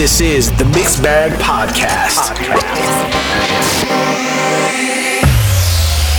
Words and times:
This 0.00 0.22
is 0.22 0.50
the 0.52 0.64
Mixed 0.64 1.02
Bag 1.02 1.30
Podcast. 1.32 2.34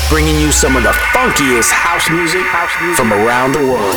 Bringing 0.07 0.39
you 0.39 0.51
some 0.51 0.75
of 0.75 0.83
the 0.83 0.91
funkiest 1.15 1.71
house 1.71 2.07
music 2.11 2.43
from 2.95 3.11
around 3.11 3.53
the 3.53 3.57
world. 3.57 3.95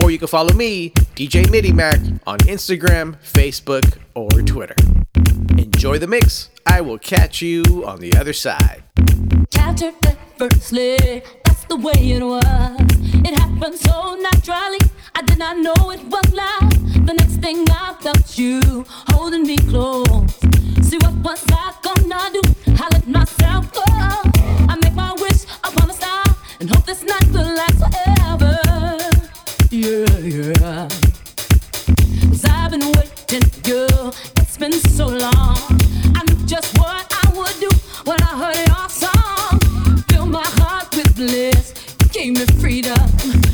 Or 0.03 0.11
you 0.11 0.19
can 0.19 0.29
follow 0.29 0.55
me, 0.55 0.89
DJ 1.15 1.45
MIDIMACK, 1.49 2.21
on 2.27 2.39
Instagram, 2.39 3.19
Facebook, 3.23 3.99
or 4.15 4.31
Twitter. 4.41 4.77
Enjoy 5.59 5.99
the 5.99 6.07
mix. 6.07 6.49
I 6.67 6.81
will 6.81 6.99
catch 6.99 7.43
you 7.43 7.63
on 7.87 8.01
the 8.01 8.15
other 8.15 8.33
side. 8.33 8.85
Captured 9.51 9.97
that's 10.01 10.73
the 11.71 11.77
way 11.77 12.11
it 12.17 12.23
was. 12.25 12.43
It 13.29 13.39
happened 13.39 13.79
so 13.79 14.17
naturally, 14.17 14.81
I 15.15 15.23
did 15.23 15.39
not 15.39 15.57
know 15.57 15.91
it 15.93 16.03
was 16.15 16.27
love. 16.33 17.07
The 17.07 17.15
next 17.15 17.37
thing 17.37 17.65
I 17.71 17.95
felt 18.01 18.37
you 18.37 18.85
holding 19.11 19.45
me 19.45 19.57
close. 19.57 20.35
See 20.83 20.99
what 20.99 21.15
was 21.23 21.45
I 21.53 21.73
gonna 21.87 22.23
do? 22.35 22.43
I 22.83 22.89
let 22.93 23.07
myself 23.07 23.73
go. 23.73 23.85
I 23.87 24.77
make 24.83 24.95
my 24.95 25.13
wish 25.21 25.45
upon 25.63 25.91
a 25.91 25.93
star 25.93 26.25
and 26.59 26.69
hope 26.71 26.87
this 26.87 27.05
night 27.05 27.29
will 27.31 27.55
last 27.61 27.79
forever. 27.83 28.53
Yeah, 29.71 30.19
yeah. 30.27 30.89
Cause 32.31 32.45
I've 32.47 32.73
been 32.73 32.87
waiting, 32.99 33.47
girl. 33.63 34.13
It's 34.43 34.59
been 34.59 34.73
so 34.73 35.07
long. 35.07 35.57
I 36.19 36.21
knew 36.27 36.47
just 36.47 36.77
what 36.81 37.07
I 37.23 37.31
would 37.37 37.57
do 37.61 37.71
when 38.11 38.21
I 38.23 38.33
heard 38.43 38.67
your 38.67 38.89
song. 38.89 39.40
Bliss. 41.21 41.75
Gave 42.13 42.33
me 42.33 42.47
freedom. 42.61 43.50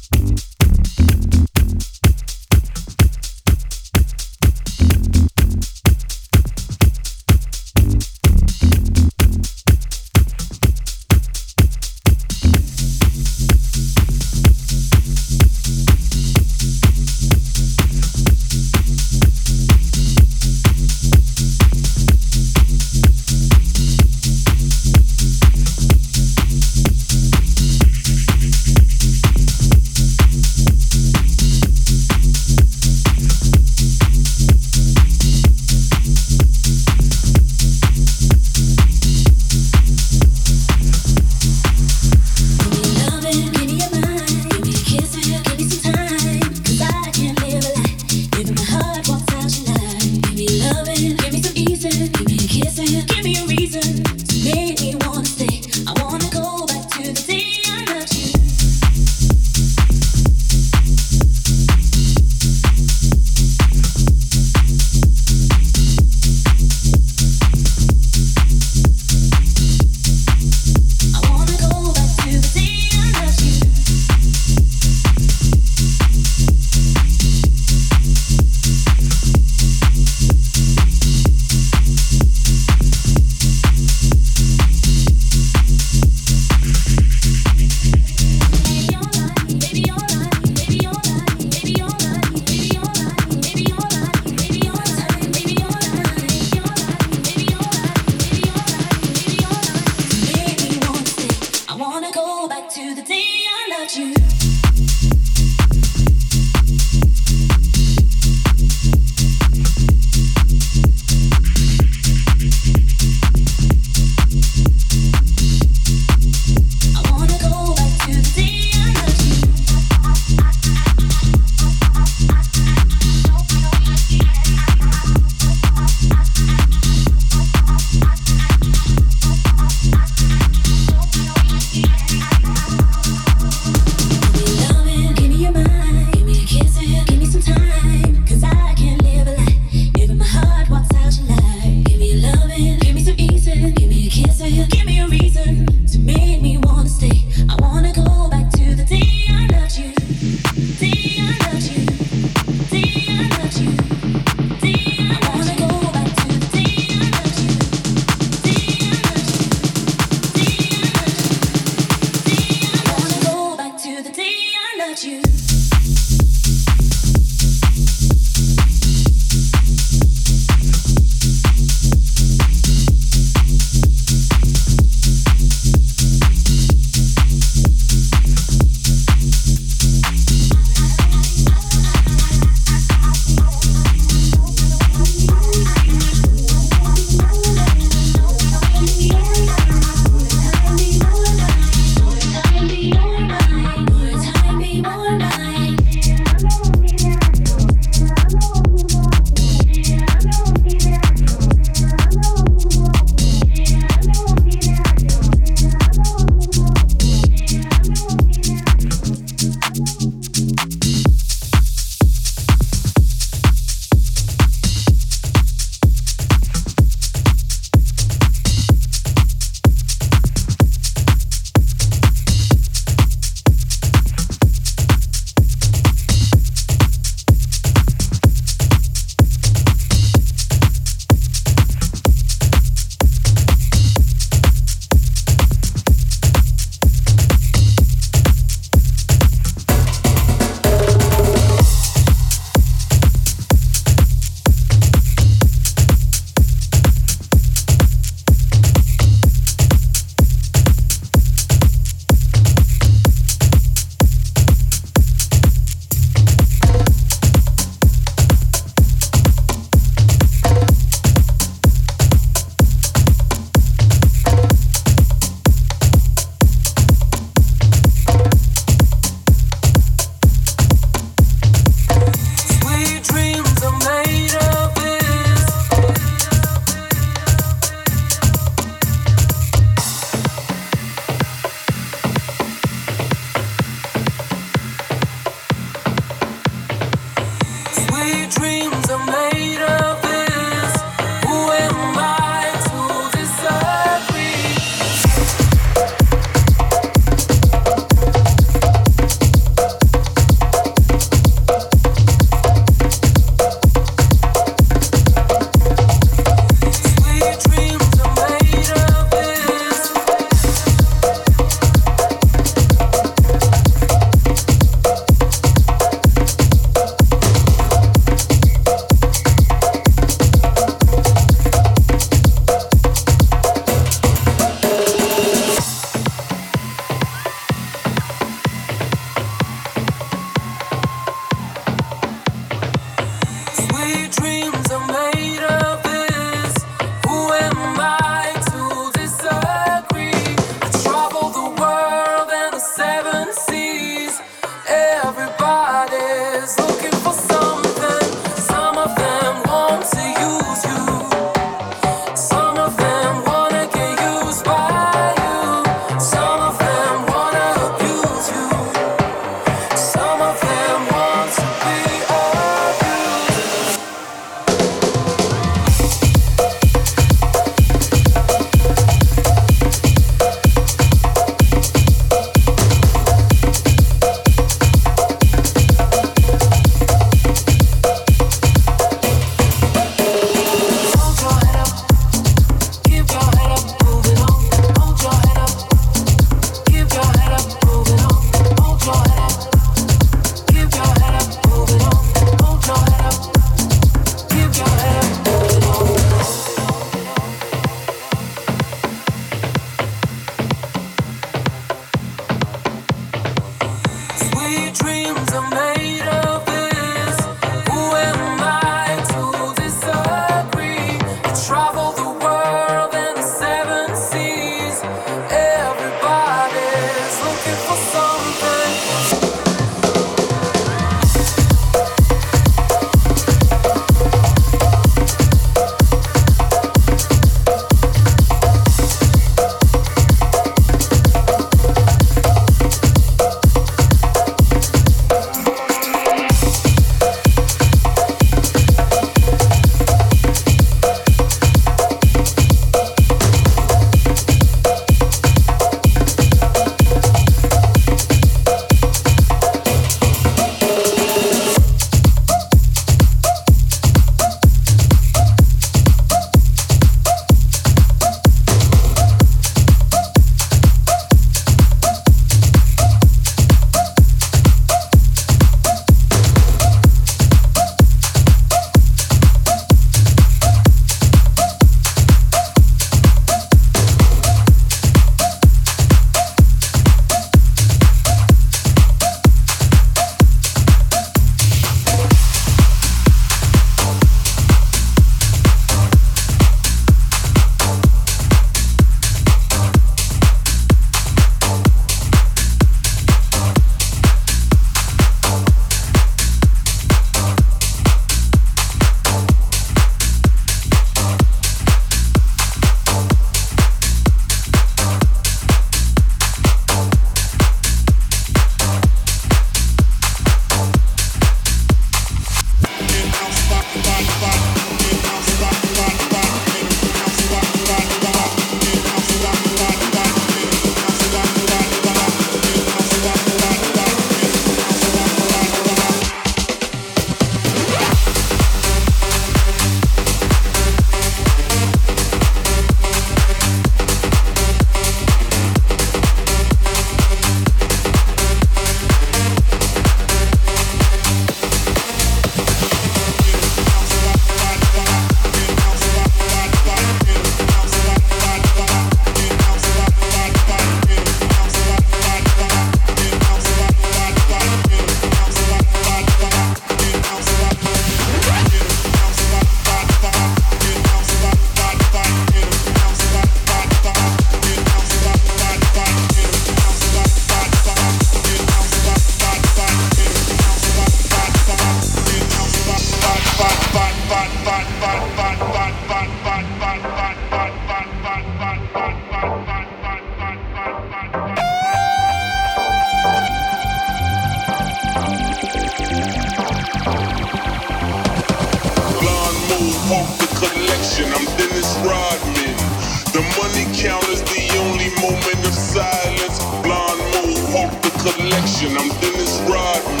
Collection. 598.03 598.75
I'm 598.77 598.89
Dennis 598.99 599.39
Rodman. 599.41 600.00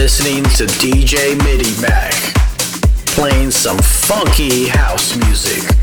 Listening 0.00 0.44
to 0.44 0.64
DJ 0.64 1.34
MIDIMACK, 1.40 2.34
playing 3.14 3.50
some 3.50 3.76
funky 3.76 4.66
house 4.66 5.14
music. 5.14 5.79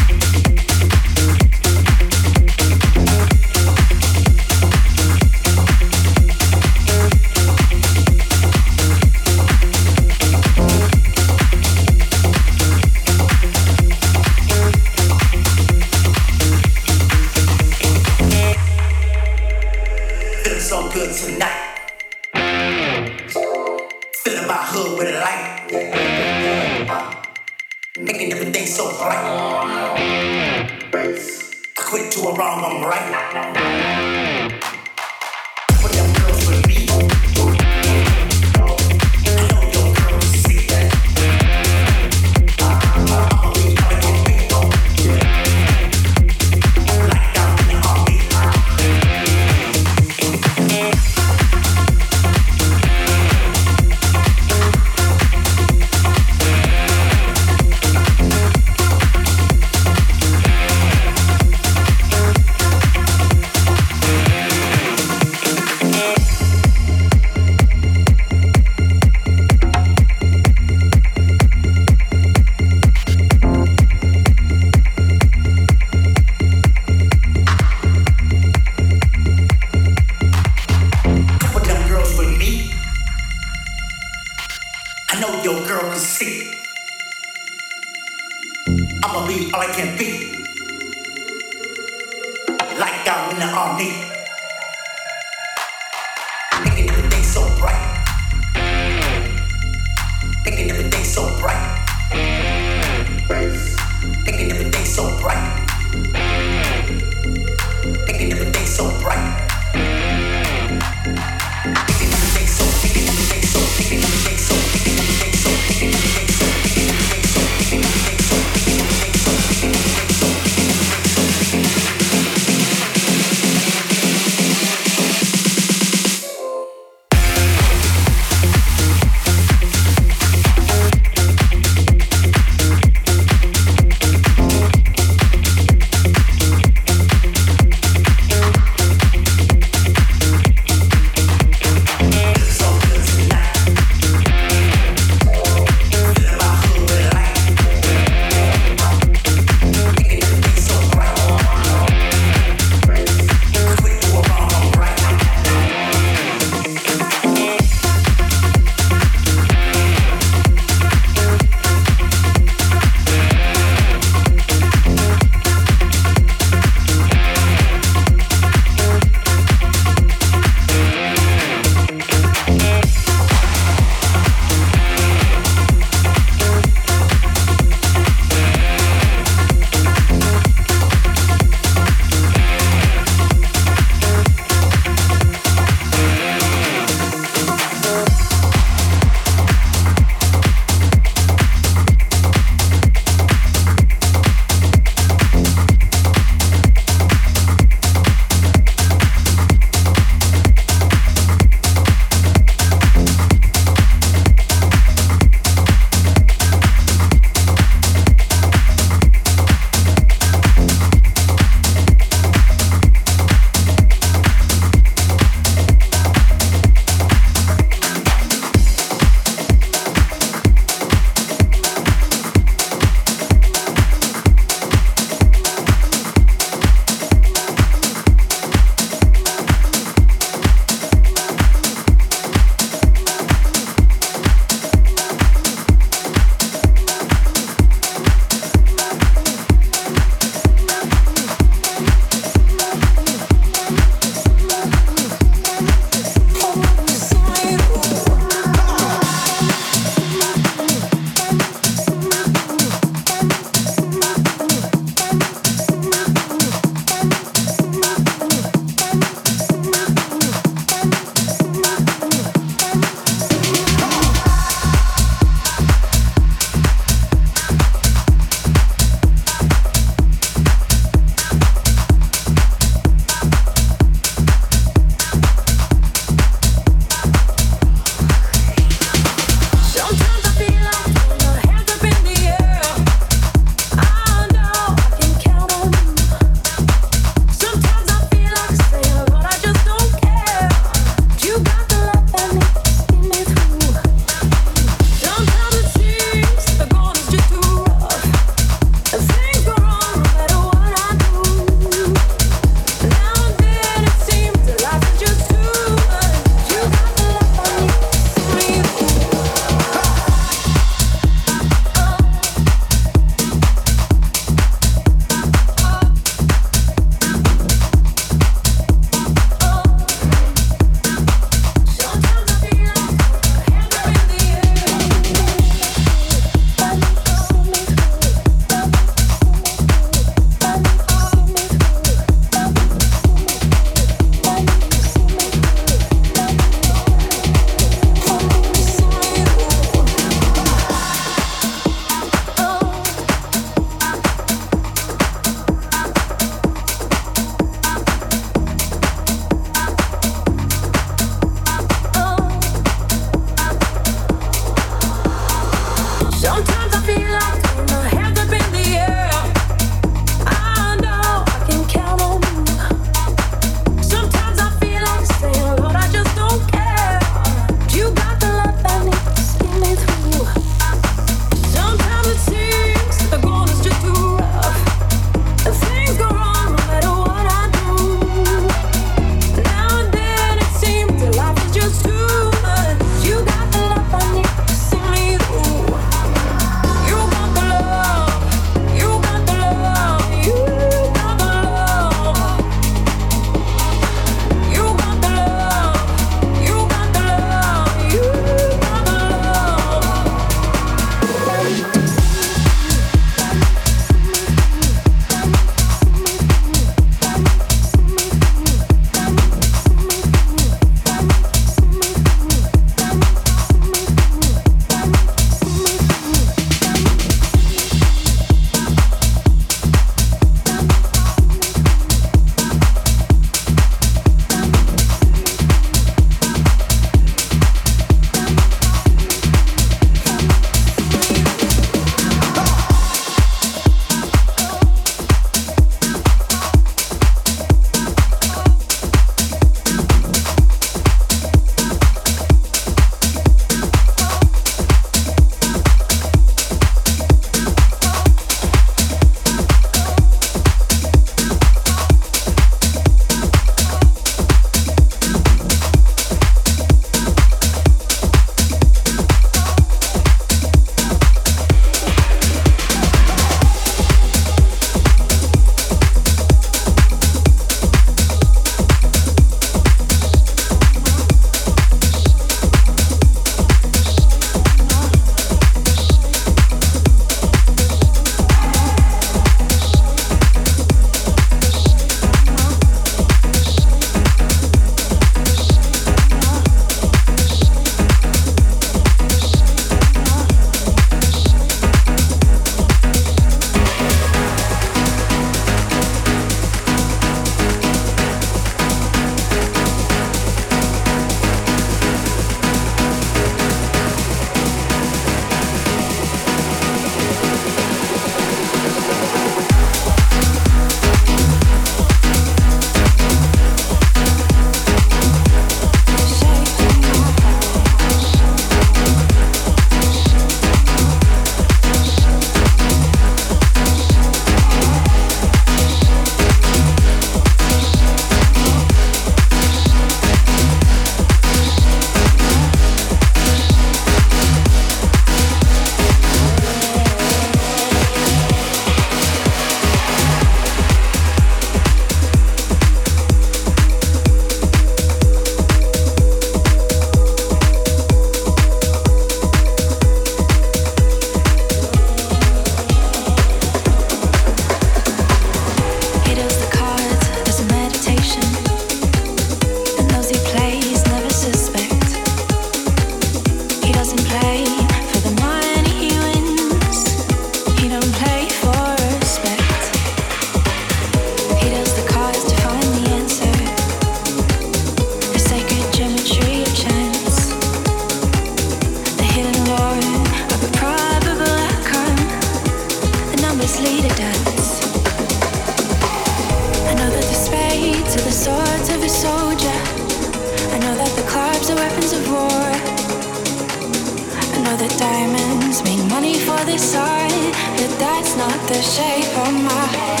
The 598.61 598.67
shape 598.67 599.17
of 599.17 599.33
my 599.43 599.49
heart. 599.49 600.00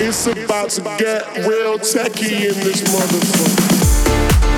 It's 0.00 0.26
about 0.26 0.70
to 0.70 0.82
get 0.98 1.26
real 1.46 1.78
techie 1.78 2.48
in 2.48 2.54
this 2.64 2.82
motherfucker. 2.82 4.57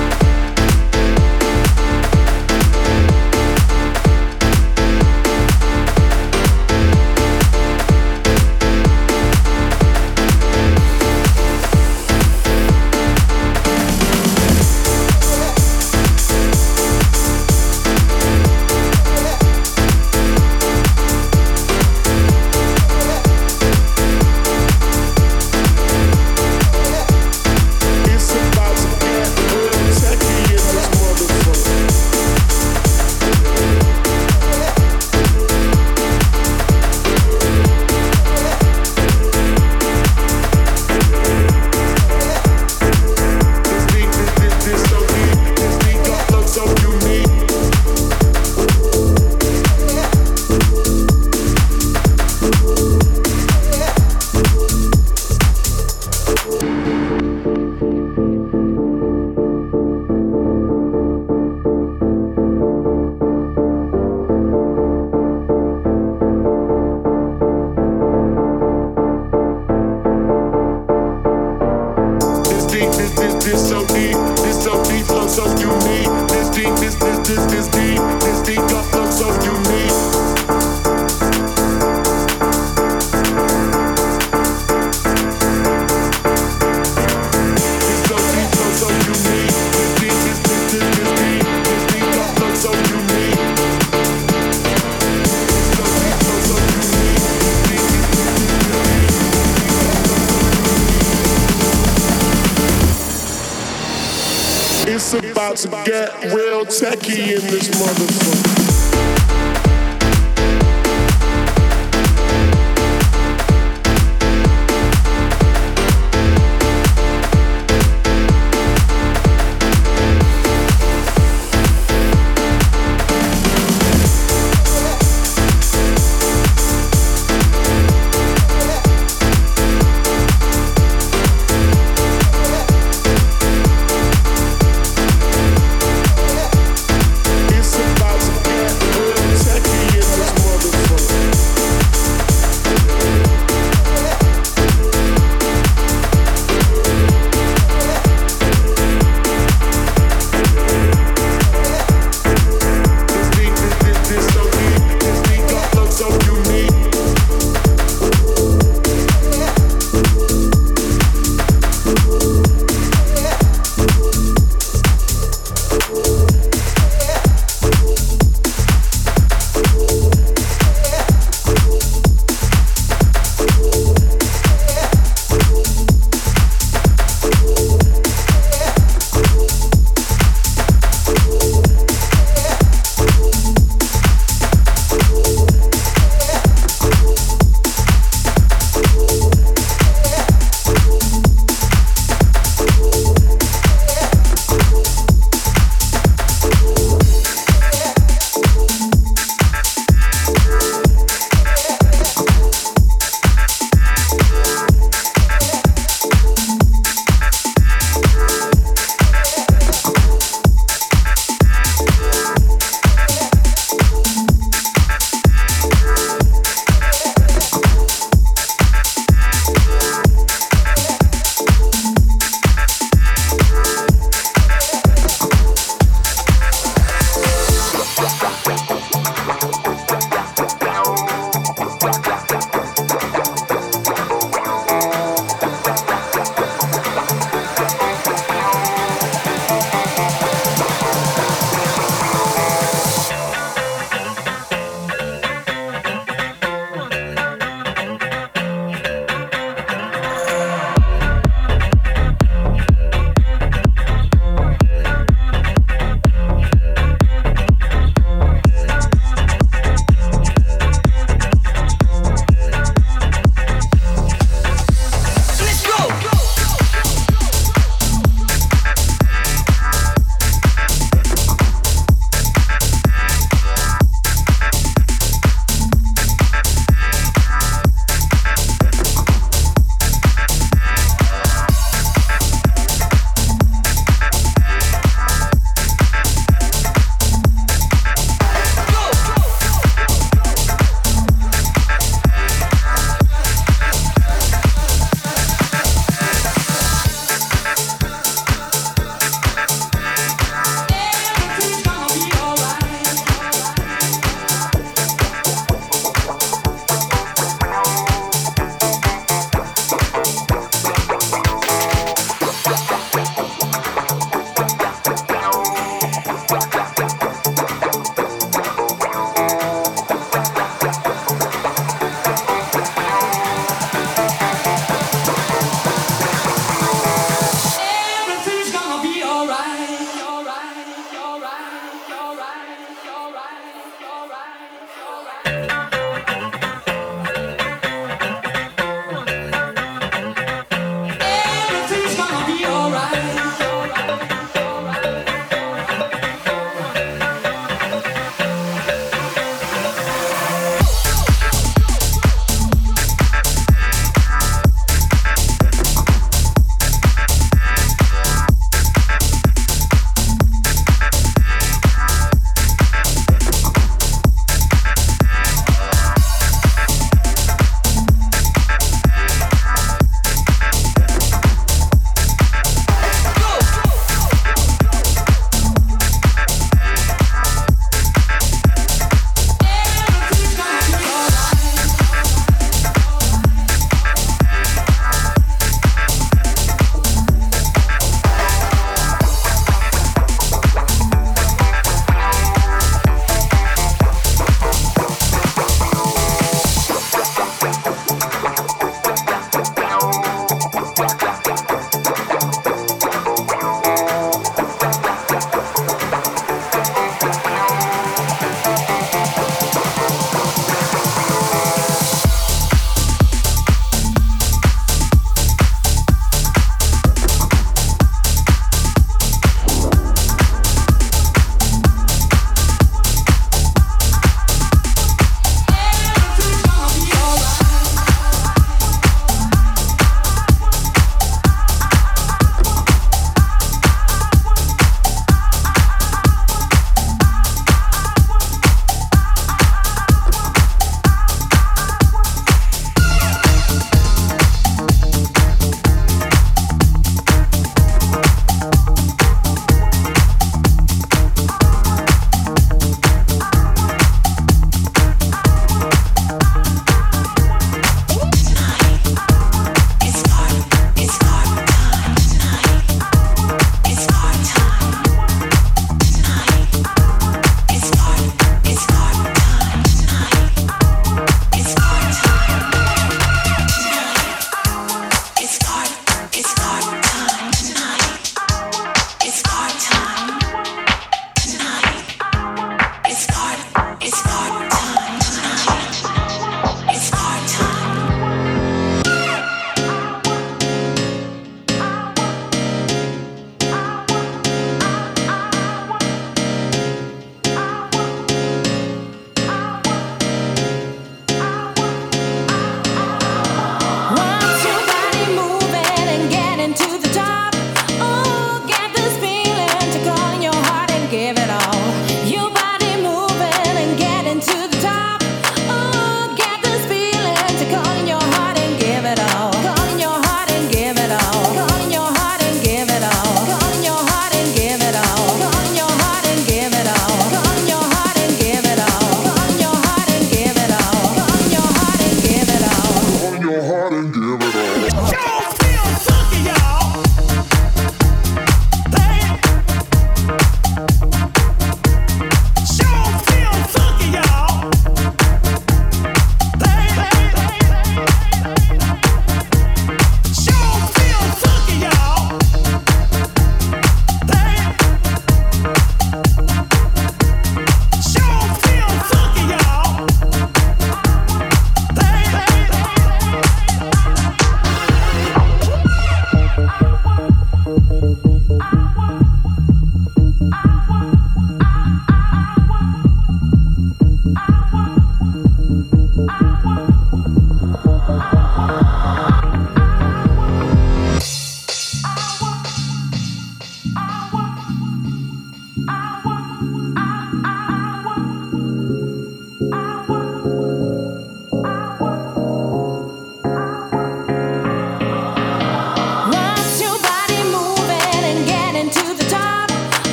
in 107.29 107.41
this 107.47 107.69
motherfucker. 107.69 109.50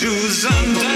shoes 0.00 0.46
under. 0.46 0.89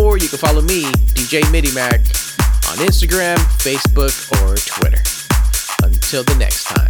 or 0.00 0.16
you 0.16 0.28
can 0.28 0.38
follow 0.38 0.62
me, 0.62 0.84
DJ 1.12 1.42
MIDIMACK, 1.52 2.00
on 2.72 2.78
Instagram, 2.78 3.36
Facebook, 3.60 4.32
or 4.40 4.56
Twitter. 4.56 5.02
Until 5.84 6.24
the 6.24 6.34
next 6.36 6.64
time. 6.64 6.88